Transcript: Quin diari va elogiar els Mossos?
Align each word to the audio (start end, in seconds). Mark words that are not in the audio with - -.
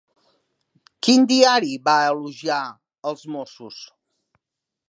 Quin 1.07 1.27
diari 1.33 1.69
va 1.89 1.95
elogiar 2.13 2.59
els 3.11 3.25
Mossos? 3.37 3.83